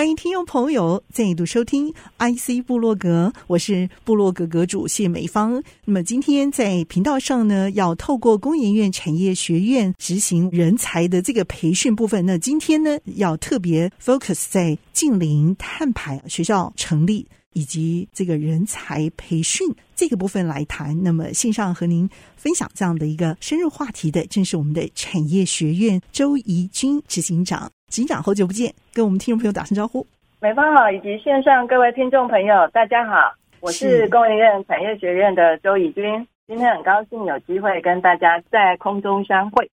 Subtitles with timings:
[0.00, 5.62] 欢迎听众朋友再度收听 IC 部落格，我是部落格阁主谢美芳。
[5.84, 12.24] 那么今天在频道上呢，要透过工研院产业学院执行人才的这个培训部分。
[12.24, 21.02] 那今天呢，要特别 focus 在近邻碳排学校成立以及这个人才培训这个部分来谈。
[21.02, 27.70] 那么线上和您分享这样的一个深入话题的，正是我们的产业学院周怡君执行长。
[27.88, 30.06] 执行长，好久不见，跟我们听众朋友打声招呼。
[30.40, 36.04] 美方好，以及线上各位听众朋友，大家好，我是工研院产业学院的周怡君。
[36.46, 39.68] 今天很高兴有机会跟大家在空中相会。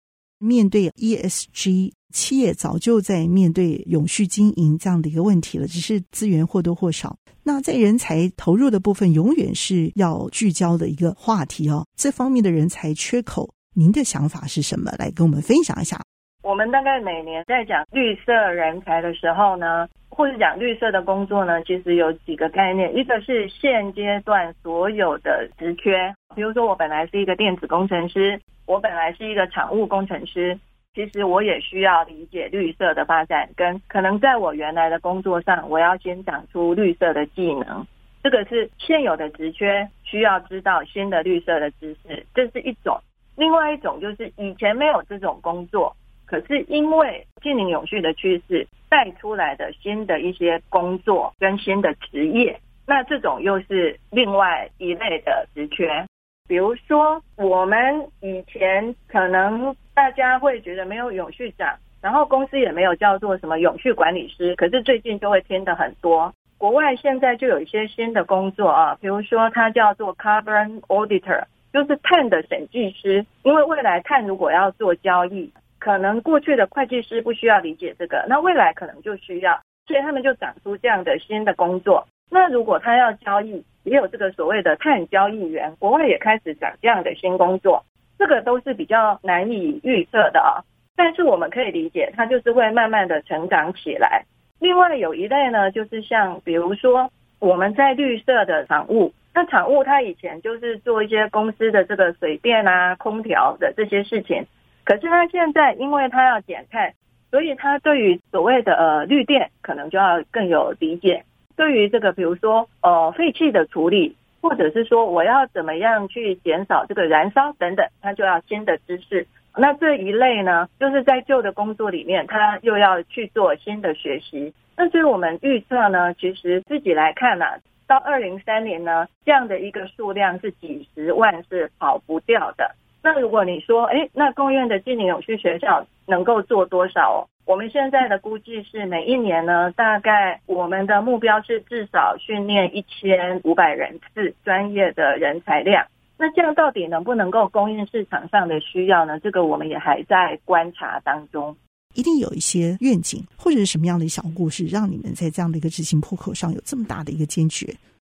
[0.45, 7.17] 面对 ESG，企业早就在面对永续经营这样的一个问题了，只是资源或多或少。
[7.42, 11.87] 那在人才投入的部分，永远是要聚焦的一个话题哦。
[11.97, 14.91] 这方面的人才缺口，您的想法是什么？
[14.98, 16.00] 来跟我们分享一下。
[16.42, 30.59] 我们大概每年在讲绿色人才的时候呢，或者讲绿色的工作呢，其实有几个概念，一个是现阶段所有的职缺，比如说我本来是一个电子工程师，我本来是一个厂务工程师，
[30.95, 37.87] 其实我也需要理解绿色的发展，跟可能在我原来的工作上，我要先长出绿色的技能，
[38.23, 42.97] 这个是现有的职缺需要知道新的绿色的知识，这是一种；
[43.37, 45.95] 另外一种就是以前没有这种工作。
[46.27, 56.06] 可是因为近零永续的趋势带出来的新的一些工作跟新的职业，那这种又是另外一类的职缺。
[56.47, 66.31] 比如说，我们以前可能大家会觉得没有永续长，然后公司也没有叫做什么永续管理师，可是最近就会听得很多。
[66.59, 75.50] 国外现在就有一些新的工作啊，比如说它叫做 Carbon Auditor，就是碳的审计师，因为未来碳如果要做交易。
[75.78, 82.06] 可能过去的会计师不需要理解这个，那未来可能就需要，所以他们就长出这样的新的工作。
[82.31, 87.84] 那如果他要交易，也有这个所谓的碳交易员，国外也开始讲这样的新工作，
[88.19, 90.65] 这个都是比较难以预测的啊。
[90.97, 94.25] 但是我们可以理解，它就是会慢慢的成长起来。
[94.61, 104.47] 另外有一类呢，就是像比如说我们在绿色的厂务，那厂务它以前就是做一些公司的这个水电啊、空调的这些事情。
[104.84, 106.93] 可是他现在，因为他要减碳，
[107.31, 111.25] 所以他对于所谓的呃绿电可能就要更有理解。
[111.56, 119.26] 对于这个，比如说呃废气的处理，或者是说我要怎么样去减少这个燃烧等等，他就要新的知识。
[119.56, 124.53] 那这一类呢，就是在旧的工作里面，他又要去做新的学习。
[124.76, 127.47] 那所以我们预测呢，其实自己来看呢、
[127.87, 132.75] 到二零三年呢，这样的一个数量是几十万是跑不掉的。
[133.00, 137.28] 那如果你说，哎，那公院的净零永续学校能够做多少？
[137.47, 145.87] 我们现在的估计是每一年呢，大概我们的目标是至少训练一千五百人次专业的人才量。
[146.16, 149.21] 那这样到底能不能够供应市场上的需要呢？
[149.21, 151.55] 这个我们也还在观察当中。
[151.94, 157.66] 一定有一些愿景或者是什么样的小故事，让你们在这样的一个执行破口上有这么大的一个坚决。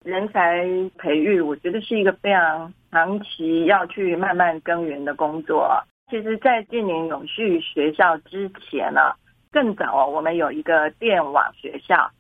[0.05, 0.65] 人才
[0.97, 5.69] 培育，我觉得是一个非常长期要去慢慢耕耘的工作。
[6.11, 9.13] 其实，在建宁永续学校之前呢，
[9.53, 12.11] 更早哦，我们有一个电网学校。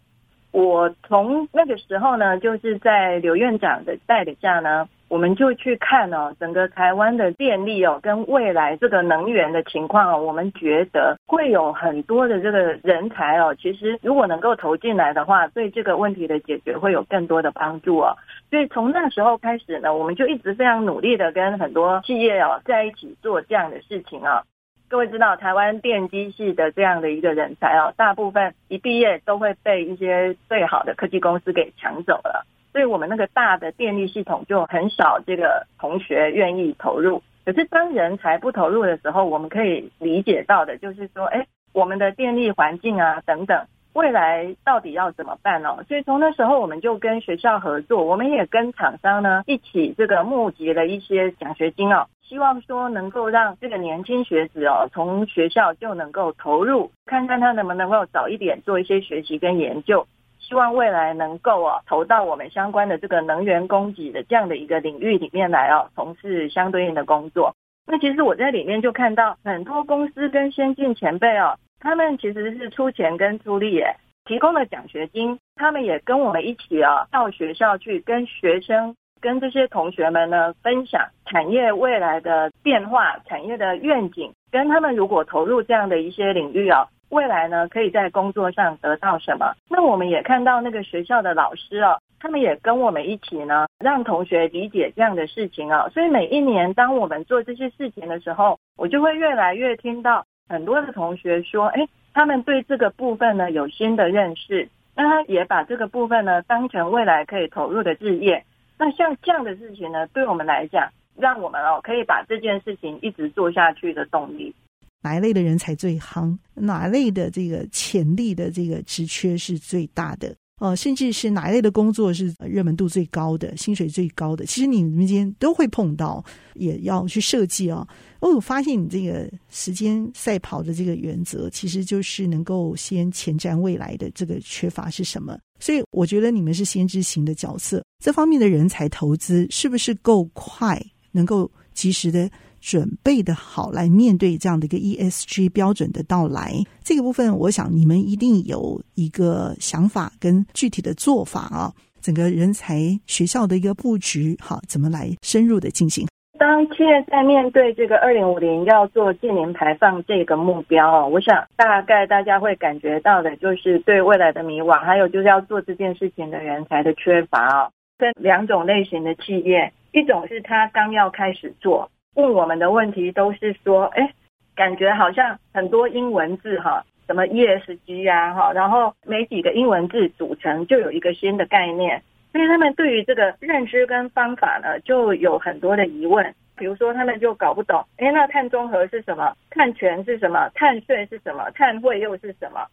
[0.50, 4.88] 我从那个时候呢，就是在刘院长的带领下呢。
[5.08, 13.54] 我们就去看哦，整个台湾的电力哦，跟未来这个能源的情况哦，我们觉得会有很多的这个人才哦。
[13.58, 18.14] 其实如果能够投进来的话，对这个问题的解决会有更多的帮助哦。
[18.50, 24.42] 所以从那时候开始呢，我们就一直非常努力的跟很多企业哦在一起做这样的事情啊。
[24.90, 32.46] 各位知道，台湾电机系的这样的一个人才哦，大部分一毕业都会被一些最好的科技公司给抢走了。
[32.78, 37.20] 所以我们那个大的电力系统就很少这个同学愿意投入。
[37.44, 45.82] 可是当人才不投入的时候，我们可以理解到的就是说，哎，我们的电力环境啊等等，未来到底要怎么办哦？
[45.88, 60.06] 所以从那时候我们就跟学校合作，我们也跟厂商呢一起这个募集了一些奖学金哦，希望说能够让这个年轻学子哦从学校就能够投入，看看他能不能够早一点做一些学习跟研究。
[60.48, 67.54] 希望未来能够啊投到我们相关的这个能源供给的这样的一个领域里面来哦，从事相对应的工作。
[67.86, 78.94] 那其实我在里面就看到很多公司跟先进前辈哦，他们其实是出钱跟出力耶，提供了奖学金，他们也跟我们一起啊到学校去跟学生。
[79.20, 89.54] 跟这些同学们呢，分享产业未来的变化、产业的愿景，跟他们如果投入这样的一些领域啊，未来呢可以在工作上得到什么？
[89.68, 95.88] 那我们也看到那个学校的老师啊，他们也跟我们一起呢，让同学理解这样的事情啊。
[95.88, 108.44] 所以每一年当我们做这些事情的时候，我就会越来越听到很多的同学说，哎，他们对这个部分呢有新的认识，那他也把这个部分呢当成未来可以投入的事业。
[108.78, 114.54] 那像这样的事情呢，对我们来讲，让我们哦可以把这件事情一直做下去的动力。
[115.02, 116.36] 哪一类的人才最夯？
[116.54, 120.34] 哪一类的这个潜力的这个职缺是最大的？
[120.60, 124.44] 呃，甚至是哪一类的工作是热门度最高的、薪水最高的？
[124.44, 126.24] 其实你们之间都会碰到，
[126.54, 127.86] 也要去设计哦。
[128.18, 135.38] 我发现，你这个时间赛跑的这个原则，其实就是能够先前瞻未来的这个缺乏是什么。
[135.60, 142.28] 所以，我觉得你们是先知型的角色，这方面的人才投资是不是够快，能够及时的？
[142.60, 146.52] 准备的好来面对这样的一个 ESG 标准的到来，
[146.82, 151.72] 这个部分我想你们一定有一个想法跟具体的做法啊。
[152.00, 152.76] 整个人才
[153.06, 156.06] 学校的一个布局，好，怎么来深入的进行？
[156.38, 167.72] 当企业在面对这个二零五零要做净零排放这个目标哦，我想大概大家会感觉到的就是对未来的迷惘，还有就是要做这件事情的人才的缺乏哦。
[167.98, 171.90] 分两种类型的企业，一种是他刚要开始做。
[172.14, 174.12] 问我们的问题都是说，哎，
[174.56, 182.02] 感觉好像很多英文字哈，什么 ESG 呀哈，然后没几个英文字组成就有一个新的概念，
[182.32, 186.34] 所以他们对于这个认知跟方法呢，就有很多的疑问。
[186.56, 189.32] 比如说，他们就搞不懂，哎，那碳中和是什么？
[189.48, 190.50] 碳权是什么？
[190.56, 191.48] 碳税是什么？
[191.52, 192.66] 碳汇又是什么？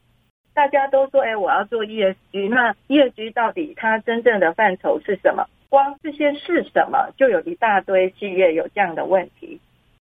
[0.55, 5.45] 大家都说，哎，我要做 ESG，那 ESG 到底它真正的范畴是什么？
[5.75, 9.59] 光这些是什么，就有一大堆企业有这样的问题。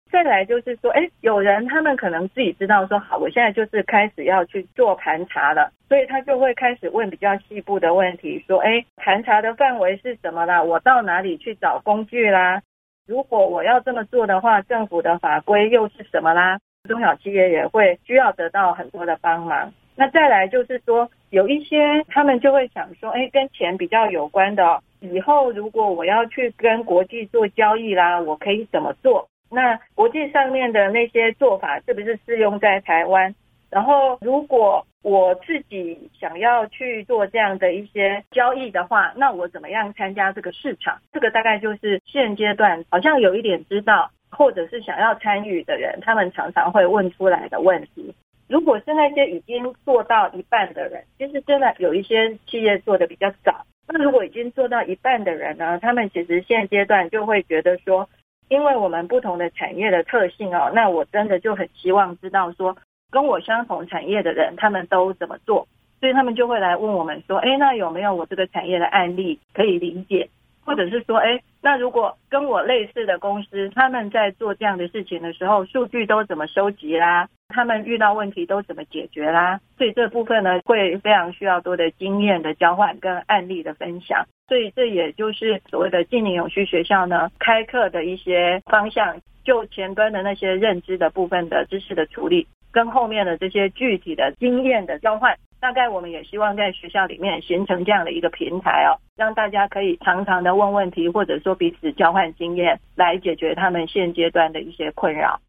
[0.10, 10.64] 再来就是说，哎，有人他们可能自己知道说，好，我现在就是开始要去做盘查了，所以他就会开始问比较细部的问题，说，哎，盘查的范围是什么啦？
[10.64, 12.62] 我到哪里去找工具啦？
[13.06, 16.58] 如果我要这么做的话，政府的法规又是什么啦？
[16.88, 19.74] 中小企业也会需要得到很多的帮忙。
[19.98, 29.28] 那再来就是说，有一些他们就会想说，哎，跟钱比较有关的，以后如果我要去跟国际做交易啦，我可以怎么做？
[29.50, 33.34] 那国际上面的那些做法是不是适用在台湾？
[33.70, 41.00] 然后如果我自己想要去做这样的一些交易的话，那我怎么样参加这个市场？
[41.14, 48.14] 这个大概就是现阶段好像有一点知道，或者是想要参与的人，他们常常会问出来的问题。
[48.50, 53.66] 如果是那些已经做到一半的人，其实真的有一些企业做的比较早。
[53.88, 58.10] 那如果已经做到一半的人呢，他们其实现阶段就会觉得说，
[58.50, 62.76] 因为我们不同的产业的特性哦，那我真的就很希望知道说，
[63.10, 65.68] 跟我相同产业的人他们都怎么做，
[66.00, 70.30] 所以他们就会来问我们说，哎，那有没有我这个产业的案例可以理解？
[70.68, 77.30] 或者是说，哎，那如果跟我类似的公司，他们在做这样的事情的时候，数据都怎么收集啦？
[77.48, 79.62] 他们遇到问题都怎么解决啦？
[79.78, 84.26] 所以这部分呢，会非常需要多的经验的交换跟案例的分享。
[84.50, 95.34] 所以这也就是所谓的净零永续学校呢，开课的一些方向，就前端的那些认知的部分的知识的处理，跟后面的这些具体的经验的交换。
[95.68, 105.42] 大概我们也希望在学校里面形成这样的一个平台哦，让大家可以常常的问问题，或者说彼此交换经验，来解决他们现阶段的一些困扰。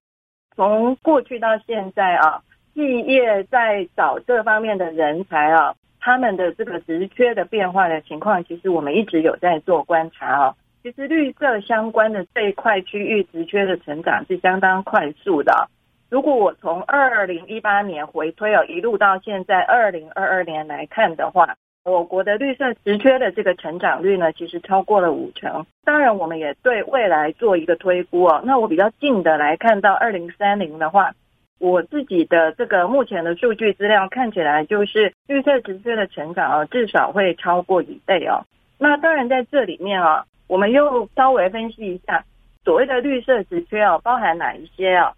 [0.56, 2.42] 从过去到现在啊，
[2.74, 10.56] 企业在找这方面的人才啊，他们的这个职缺的变化的情况，其实我们一直有在做观察哦。
[10.82, 15.68] 其实绿色相关的这一块区域职缺的成长是相当快速的。
[16.10, 25.66] 如果我从二零一八年回推哦，一路到现在二零二二年来看的话，我国的绿色职缺的这个成长率呢，其实超过了五成。
[25.84, 28.42] 当然，我们也对未来做一个推估哦。
[28.44, 31.12] 那我比较近的来看到二零三零的话，
[31.58, 38.44] 我自己的这个目前的数据资料看起来就是绿色职缺的成长哦，至少会超过一倍哦。
[38.78, 42.24] 那当然在这里面啊，我们又稍微分析一下
[42.64, 45.12] 所谓的绿色职缺哦，包含哪一些啊？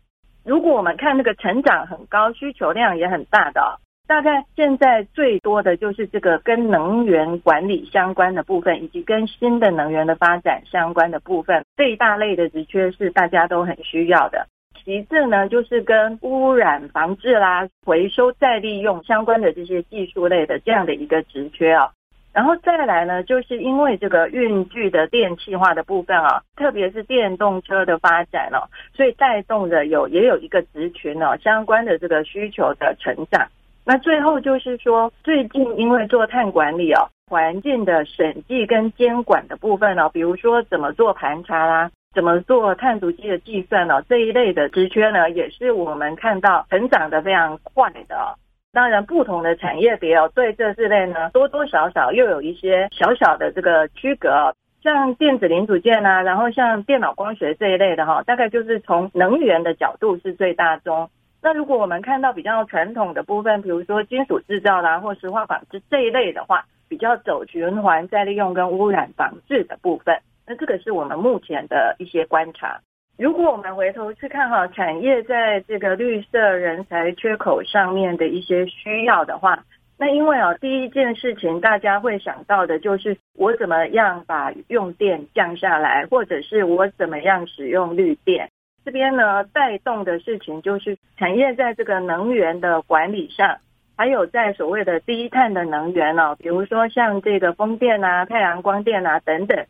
[0.44, 14.46] 如果我们看那个成长很高、需求量也很大的，大概现在最多的就是这个跟能源管理相关的部分，以及跟新的能源的发展相关的部分，这一大类的职缺是大家都很需要的。
[14.82, 21.92] 其次呢，就是跟污染防治啦、回收再利用相关的这些技术类的这样的一个职缺啊。
[22.32, 33.48] 然后再来呢，就是因为这个运具的电气化的部分啊，特别是电动车的发展哦，所以带动的有也有一个职群哦，相关的这个需求的成长。
[33.84, 48.36] 那最后就是说，最近因为做碳管理哦，环境的审计跟监管的部分哦，比如说怎么做盘查啦，怎么做碳足迹的计算哦，这一类的职缺呢，也是我们看到成长的非常快的。
[48.72, 54.54] 当然，不同的产业别哦，对这四类呢，多多少少又有一些小小的这个区隔。
[54.82, 61.10] 像电子零组件啊，然后像电脑光学这一类的哈，大概就是从能源的角度是最大宗。
[61.42, 72.80] 那如果我们看到比较传统的部分，比如说金属制造啦，或石化纺织这一类的话，比较走循环再利用跟污染防治的部分，那这个是我们目前的一些观察。
[73.20, 79.62] 如果我们回头去看哈，产业在这个绿色人才缺口上面的一些需要的话，
[79.98, 88.48] 那因为啊，第一件事情大家会想到的就是我怎么样把用电降下来，或者是我怎么样使用绿电。
[88.86, 93.58] 这边呢，带动的事情就是产业在这个能源的管理上，
[93.98, 99.66] 还有在所谓的低碳的能源哦，比如说像这个风电啊、太阳光电啊等等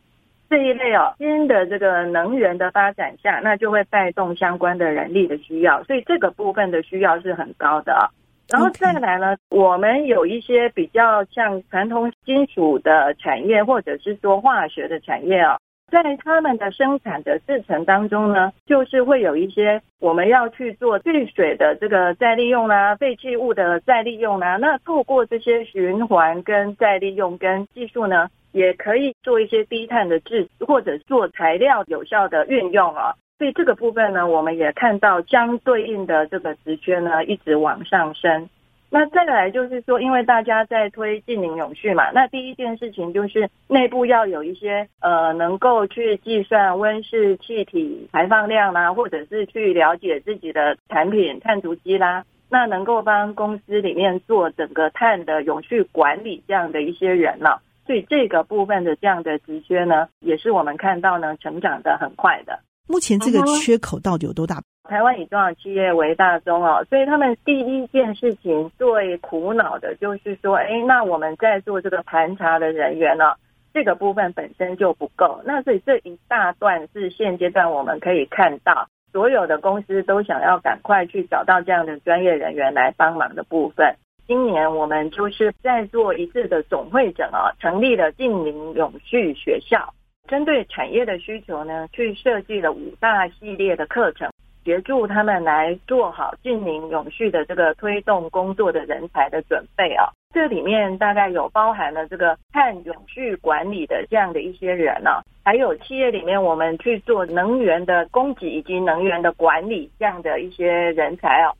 [0.51, 8.11] 这一类哦，新的这个能源的发展下，那就会带动相关的人力的需要，所以这个部分的需要是很高的啊。
[8.49, 15.57] 然后再来呢，我们有一些比较像传统金属的产业，或者是说化学的产业啊。
[15.89, 24.57] 在他们的生产的制程当中呢，就是会有一些我们要去做废水的这个再利用啦、啊，废弃物的再利用啦、啊。
[24.57, 33.13] 那透过这些循环跟再利用跟技术呢，也可以做一些低碳的制，或者做材料有效的运用啊。
[33.37, 38.49] 所以这个部分呢，我们也看到相对应的这个职缺呢，一直往上升。
[38.93, 57.59] 那再来就是说，因为大家在推进零永续嘛，那第一件事情就是内部要有一些呃，能够去计算温室气体排放量啦，或者是去了解自己的产品碳足迹啦，那能够帮公司里面做整个碳的永续管理这样的一些人呢，
[57.91, 62.57] 所以这个部分的这样的职缺呢，也是我们看到呢成长的很快的。
[62.87, 64.55] 目前这个缺口到底有多大？
[64.59, 73.33] 嗯台湾以中小企业为大宗哦，所以他们第一件事情最苦恼的就是说，哎，那我们在做这个盘查的人员呢，
[73.73, 75.41] 这个部分本身就不够。
[75.45, 83.95] 那所以这一大段是现阶段我们可以看到，所有的公司都想要赶快去找到这样的专业人员来帮忙的部分。
[84.31, 89.93] 今年我们就是在做一次的总会诊啊，成立了净零永续学校，
[90.25, 94.29] 针对产业的需求呢，去设计了五大系列的课程。
[94.63, 111.51] 协助他们来做好净零永续的这个推动工作的人才的准备啊，这里面大概有包含了这个碳永续管理的这样的一些人啊，还有企业里面我们去做能源的供给以及能源的管理这样的一些人才啊。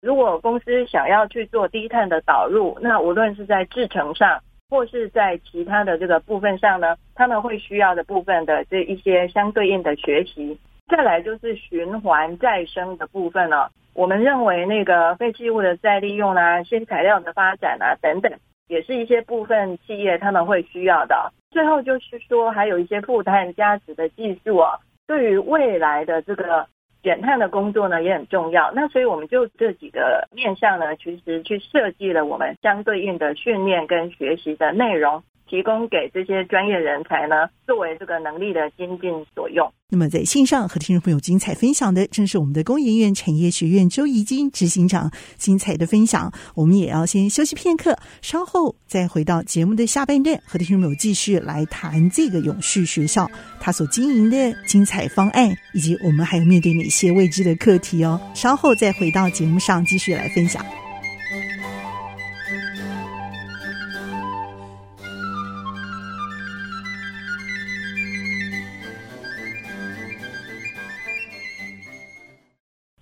[0.00, 4.40] 如果公司想要去做低碳的导入，那无论是在制程上
[4.70, 10.58] 或是在其他的这个部分上呢，他们会需要的部分的这一些相对应的学习。
[10.88, 13.70] 再来就是循环再生的部分了。
[13.92, 18.32] 我们认为那个废弃物的再利用啊、新材料的发展啊等等，
[18.68, 21.32] 也是一些部分企业他们会需要的。
[21.50, 26.66] 最后就是说，还有一些负碳价值的技术啊，对于未来的这个
[27.02, 28.72] 减碳的工作呢也很重要。
[28.72, 35.22] 那所以我们就这几个面向呢，其实去设计了我们相对应的训练跟学习的内容。
[35.48, 39.66] 提供给这些专业人才呢，作为这个能力的精进所用。
[39.90, 46.30] 那么在线上和听众朋友精彩分享的，正是我们的工研院产业学院周怡君执行长精彩的分享。
[46.54, 58.20] 我们也要先休息片刻，稍后再回到节目的下半段，和听众朋友继续来谈这个永续学校它所经营的精彩方案，以及我们还有面对哪些未知的课题哦。
[58.34, 60.62] 稍后再回到节目上继续来分享。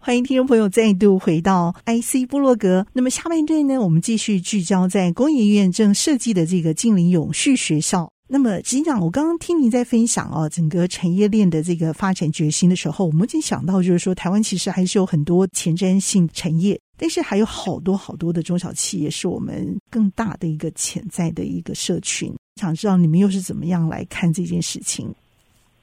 [0.07, 2.87] 欢迎听众朋友再度回到 IC 部落格。
[2.93, 8.09] 那么下半段呢，我们继续聚焦在工研院正设计的这个近邻永续学校。
[8.29, 16.79] 那么，执行长，我刚刚听您在分享哦，整个产业链的这个发展决心的时候，我们已经想到，就是说，台湾其实还是有很多前瞻性产业。
[16.97, 22.33] 但是还有好多好多的中小企业是我们更大的一个潜在的一个社群。
[22.61, 25.13] 想知道你们又是怎么样来看这件事情？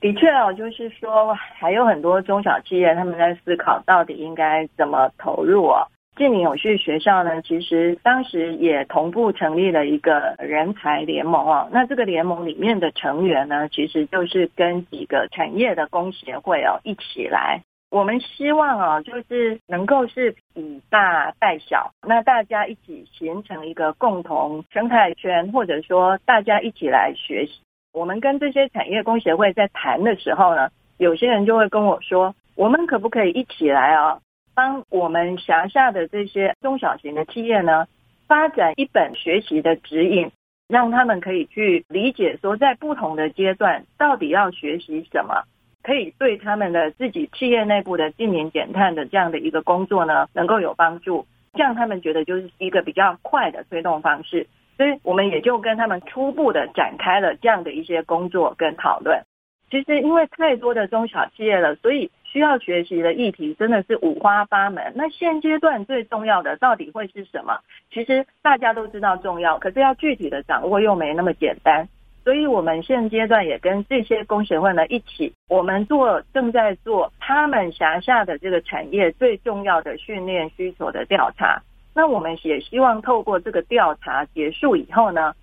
[0.04, 5.88] 的确哦，就是说还有很多中小企业他们在思考到底应该怎么投入哦。
[6.18, 11.70] 建宁永续学校呢，其实当时也同步成立了一个人才联盟哦。
[11.72, 17.62] 那这个联盟里面的成员呢，其实就是跟几个产业的工协会哦一起来。
[17.90, 27.62] 我们希望啊，就是能够是以大带小，那大家一起形成一个共同生态圈，或者说大家一起来学习。
[27.94, 34.20] 我们跟这些产业工协会在谈的时候呢，有些人就会跟我说，我们可不可以一起来啊，
[34.56, 37.88] 帮我们辖下的这些中小型的企业呢，
[38.28, 40.32] 发展一本学习的指引，
[40.68, 45.44] 让他们可以去理解说，在不同的阶段到底要学习什么。
[45.84, 54.48] 可以对他们的自己企业内部的净零减碳的这样的一个工作呢，能够有帮助，这样他们觉得就是一个比较快的推动方式，
[54.78, 59.22] 所以我们也就跟他们初步的展开了这样的一些工作跟讨论。
[59.70, 64.94] 其实因为太多的中小企业了，所以需要学习的议题真的是五花八门。
[64.96, 67.60] 那现阶段最重要的到底会是什么？
[67.92, 71.88] 其实大家都知道重要，可是要具体的掌握又没那么简单。
[72.24, 81.62] 所以，我们现阶段也跟这些工学会呢一起，我们做正在做他们辖下的这个产业最重要的训练需求的调查。
[81.94, 85.34] 那我们也希望透过这个调查结束以后呢，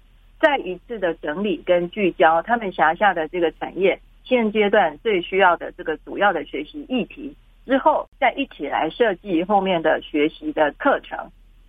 [0.41, 7.35] 再一次的整理跟聚焦他们辖下的这个产业现阶段最需要的这个主要的学习议题
[7.67, 11.19] 之后，再一起来设计后面的学习的课程。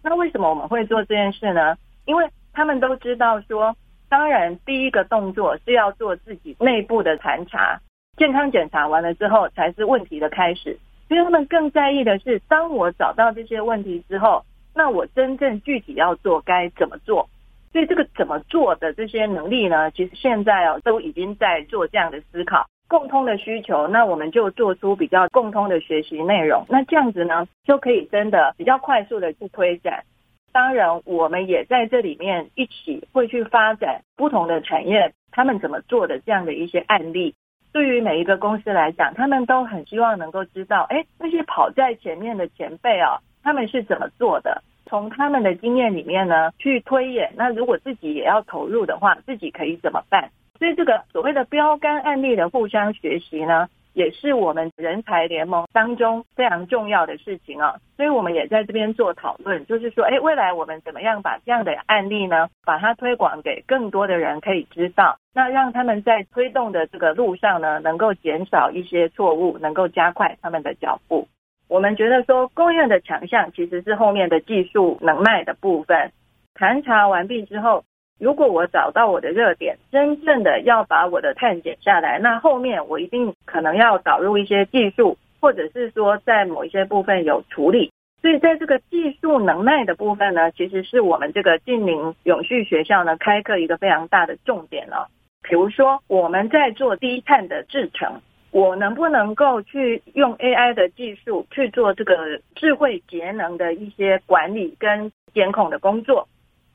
[0.03, 1.75] 那为什么我们会做这件事呢？
[2.05, 3.75] 因为他们都知道说。
[4.09, 7.79] 当然，第一个动作是要做自己内部的盘查，
[8.17, 10.77] 健康检查完了之后才是问题的开始。
[11.07, 17.29] 所以他们更在意的是，当我找到这些问题之后，那我真正具体要做该怎么做？
[17.71, 19.91] 所以这个怎么做的这些能力呢？
[19.91, 26.65] 其实现在哦都已经在做这样的思考，共通的需求，那我们就做出比较共通的学习内容。
[26.67, 30.03] 那这样子呢，就可以真的比较快速的去推展。
[30.51, 37.33] 当然，我们也在这里面一起会去发展不同的产业，他们怎么做的这样的一些案例。
[37.71, 44.61] 对于每一个公司来讲，他们都很希望能够知道，哎，那些跑在前面的前辈啊，他们是怎么做的？
[44.85, 47.31] 从他们的经验里面呢，去推演。
[47.37, 50.29] 那如果自己也要投入的话，自己可以怎么办？
[50.59, 71.27] 所以这个所谓的标杆案例的互相学习呢，也是我们人才联盟当中非常重要的事情啊，所以我们也在这边做讨论，就是说，哎，未来我们怎么样把这样的案例呢，把它推广给更多的人可以知道，那让他们在推动的这个路上呢，能够减少一些错误，能够加快他们的脚步。
[71.71, 76.11] 我们觉得说，工业的强项其实是后面的技术能耐的部分，
[76.53, 77.85] 盘查完毕之后。
[78.19, 87.89] 如果我找到我的热点，真正的要把我的碳减下来，那后面我一定可能要导入一些技术，或者是说在某一些部分有处理。
[88.21, 95.07] 所以在这个技术能耐的部分呢，其实是我们这个净零永续学校呢开课一个非常大的重点了。
[95.41, 106.27] 比如说我们在做低碳的制程，我能不能够去用 AI 的技术去做这个智慧节能的一些管理跟监控的工作，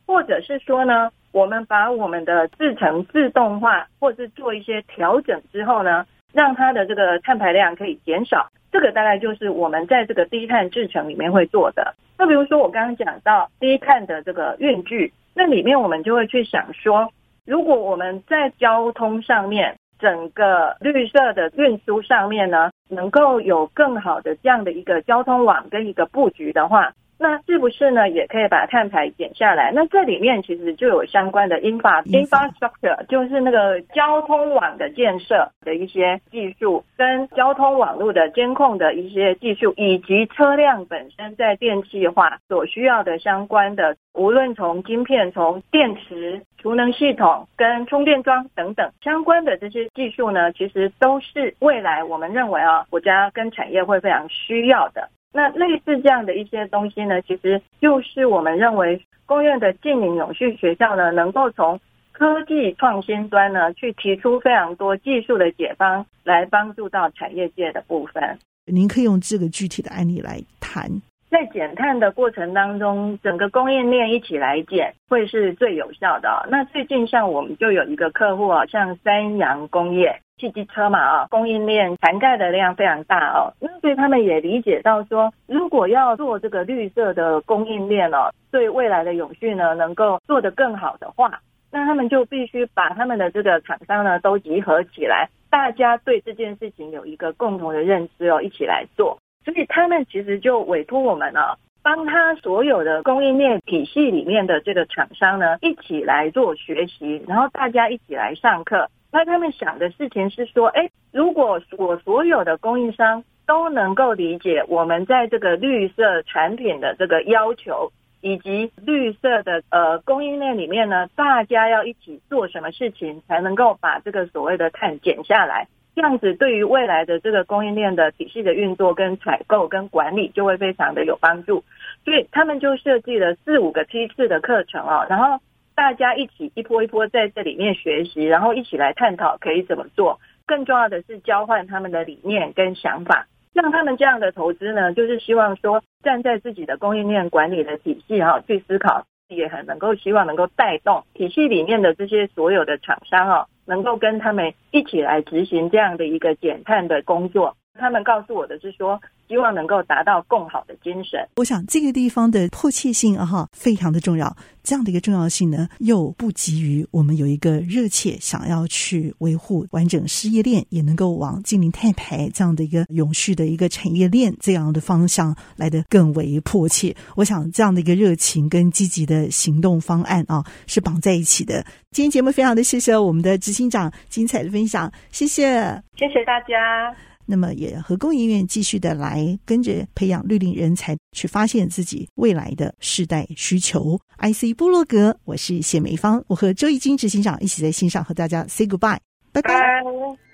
[0.07, 8.49] 或者是说呢，我们把我们的制程自动化，或是做一些调整之后呢，让它的这个碳排量可以减少。
[8.73, 11.95] 这个大概就是我们在这个低碳制程里面会做的。
[12.19, 17.11] 那比如说我刚刚讲到低碳的这个运具，那里面我们就会去想说，
[17.45, 26.93] 如果我们在交通上面，整个绿色的运输上面呢，能够有更好的这样的一个交通网跟一个布局的话。
[27.19, 28.09] 那是不是呢？
[28.09, 29.73] 也可以把碳排减下来？
[29.73, 55.09] 那这里面其实就有相关的 infra infrastructure，就是那个交通网的建设的一些技术，跟交通网络的监控的一些技术，以及车辆本身在电气化所需要的相关的，无论从晶片、从电池、储能系统跟充电桩等等相关的这些技术呢，其实都是未来我们认为啊，国家跟产业会非常需要的。
[55.37, 61.79] 那类似这样的一些东西呢，其实就是我们认为公院的近零永续学校呢，能够从
[62.13, 68.39] 科技创新端呢，去提出非常多技术的解方，来帮助到产业界的部分。
[68.65, 70.91] 您可以用这个具体的案例来谈，
[71.31, 76.49] 在减碳的过程当中，整个供应链一起来减，会是最有效的。
[76.51, 83.53] 那最近像我们就有一个客户啊，像三洋工业，汽机车嘛啊，供应链涵盖的量非常大哦。
[83.59, 91.41] 那所以他们也理解到说，如果要做这个绿色的供应链哦，对未来的永续呢，能够做得更好的话，
[91.73, 99.19] 那他们就必须把他们的这个厂商呢都集合起来，大家对这件事情有一个共同的认知哦，一起来做。
[99.43, 108.91] 所以他们其实就委托我们呢、哦，帮他所有的供应链体系里面的这个厂商呢，一起来做学习，然后大家一起来上课。
[109.11, 117.91] 那他们想的事情是说，哎，如果我所有的供应商都能够理解我们在这个绿色产品的这个要求，
[118.21, 125.69] 以及绿色的呃供应链里面呢，大家要一起做什么事情，才能够把这个所谓的碳减下来。
[125.95, 131.65] 这样子对于未来的这个供应链的体系的运作、跟采购、跟管理就会非常的有帮助，
[132.05, 135.41] 所以他们就设计了四五个梯次的课程哦，然后
[135.77, 140.19] 大家一起一波一波在这里面学习，然后一起来探讨可以怎么做。
[140.47, 153.47] 更重要的是交换他们的理念跟想法，像他们这样的投资呢，就是希望说站在自己的供应链管理的体系哈去思考，也很能够希望能够带动体系里面的这些所有的厂商哦。
[153.67, 161.21] 能够跟他们一起来执行这样的一个减碳的工作，他们告诉我的是说，希望能够达到更好的精神。
[161.37, 164.35] 我想这个地方的迫切性啊，哈，非常的重要。
[164.63, 176.93] 这样的一个重要性呢，又不急于我们有一个热切想要去维护完整事业链，也能够往净零碳排这样的一个永续的一个产业链这样的方向来的更为迫切。
[177.15, 181.65] 我想这样的一个热情跟积极的行动方案啊，是绑在一起的。
[181.93, 185.53] 今天节目非常的谢谢我们的执行长精彩的分享，谢谢，
[185.97, 186.93] 谢谢大家。
[187.27, 193.99] 那么也和工研院继续的来跟着培养绿林人才，去发现自己未来的世代需求。
[194.19, 198.99] IC 部落格，我是谢梅芳，我和周一金执行长一起在线上和大家 say goodbye，
[199.33, 200.26] 拜拜。